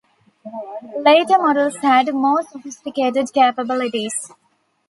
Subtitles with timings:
[0.97, 4.31] Later models had more sophisticated capabilities.